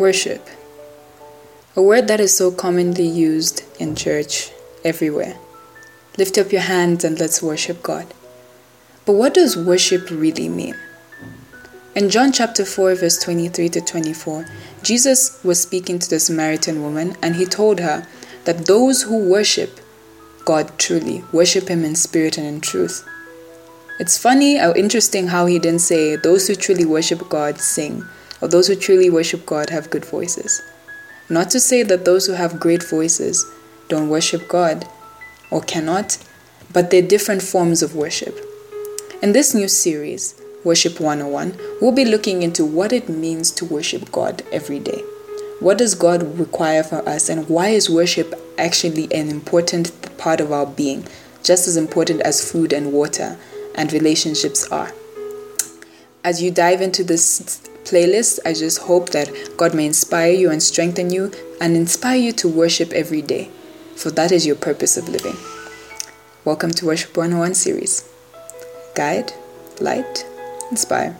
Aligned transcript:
Worship. 0.00 0.48
A 1.76 1.82
word 1.82 2.08
that 2.08 2.20
is 2.20 2.34
so 2.34 2.50
commonly 2.50 3.06
used 3.06 3.64
in 3.78 3.94
church 3.94 4.50
everywhere. 4.82 5.36
Lift 6.16 6.38
up 6.38 6.52
your 6.52 6.62
hands 6.62 7.04
and 7.04 7.20
let's 7.20 7.42
worship 7.42 7.82
God. 7.82 8.06
But 9.04 9.12
what 9.12 9.34
does 9.34 9.58
worship 9.58 10.08
really 10.10 10.48
mean? 10.48 10.74
In 11.94 12.08
John 12.08 12.32
chapter 12.32 12.64
4, 12.64 12.94
verse 12.94 13.18
23 13.18 13.68
to 13.68 13.82
24, 13.82 14.46
Jesus 14.82 15.38
was 15.44 15.60
speaking 15.60 15.98
to 15.98 16.08
the 16.08 16.18
Samaritan 16.18 16.82
woman 16.82 17.14
and 17.22 17.36
he 17.36 17.44
told 17.44 17.78
her 17.80 18.06
that 18.46 18.64
those 18.64 19.02
who 19.02 19.28
worship 19.28 19.80
God 20.46 20.78
truly 20.78 21.24
worship 21.30 21.68
Him 21.68 21.84
in 21.84 21.94
spirit 21.94 22.38
and 22.38 22.46
in 22.46 22.62
truth. 22.62 23.06
It's 23.98 24.16
funny 24.16 24.58
or 24.58 24.74
interesting 24.74 25.26
how 25.26 25.44
he 25.44 25.58
didn't 25.58 25.82
say 25.82 26.16
those 26.16 26.48
who 26.48 26.54
truly 26.54 26.86
worship 26.86 27.28
God 27.28 27.58
sing 27.58 28.08
or 28.40 28.48
those 28.48 28.68
who 28.68 28.74
truly 28.74 29.10
worship 29.10 29.46
God 29.46 29.70
have 29.70 29.90
good 29.90 30.04
voices. 30.04 30.62
Not 31.28 31.50
to 31.50 31.60
say 31.60 31.82
that 31.82 32.04
those 32.04 32.26
who 32.26 32.32
have 32.32 32.60
great 32.60 32.82
voices 32.82 33.44
don't 33.88 34.08
worship 34.08 34.48
God 34.48 34.86
or 35.50 35.60
cannot, 35.60 36.18
but 36.72 36.90
they're 36.90 37.02
different 37.02 37.42
forms 37.42 37.82
of 37.82 37.94
worship. 37.94 38.38
In 39.22 39.32
this 39.32 39.54
new 39.54 39.68
series, 39.68 40.40
Worship 40.62 41.00
101, 41.00 41.58
we'll 41.80 41.90
be 41.92 42.04
looking 42.04 42.42
into 42.42 42.66
what 42.66 42.92
it 42.92 43.08
means 43.08 43.50
to 43.52 43.64
worship 43.64 44.12
God 44.12 44.42
every 44.52 44.78
day. 44.78 45.02
What 45.58 45.78
does 45.78 45.94
God 45.94 46.38
require 46.38 46.82
for 46.82 47.06
us, 47.08 47.30
and 47.30 47.48
why 47.48 47.68
is 47.68 47.88
worship 47.88 48.34
actually 48.58 49.04
an 49.14 49.30
important 49.30 49.90
part 50.18 50.38
of 50.38 50.52
our 50.52 50.66
being, 50.66 51.06
just 51.42 51.66
as 51.66 51.78
important 51.78 52.20
as 52.22 52.50
food 52.50 52.74
and 52.74 52.92
water 52.92 53.38
and 53.74 53.90
relationships 53.90 54.70
are? 54.70 54.92
As 56.22 56.42
you 56.42 56.50
dive 56.50 56.82
into 56.82 57.02
this 57.04 57.69
playlist. 57.90 58.38
I 58.46 58.52
just 58.52 58.78
hope 58.78 59.10
that 59.10 59.30
God 59.56 59.74
may 59.74 59.84
inspire 59.84 60.32
you 60.32 60.50
and 60.50 60.62
strengthen 60.62 61.10
you 61.10 61.32
and 61.60 61.76
inspire 61.76 62.16
you 62.16 62.32
to 62.34 62.48
worship 62.48 62.92
every 62.92 63.20
day, 63.20 63.50
for 63.96 64.12
that 64.12 64.30
is 64.30 64.46
your 64.46 64.56
purpose 64.56 64.96
of 64.96 65.08
living. 65.08 65.36
Welcome 66.44 66.70
to 66.70 66.86
Worship 66.86 67.16
101 67.16 67.54
series. 67.54 68.08
Guide, 68.94 69.32
light, 69.80 70.24
inspire. 70.70 71.18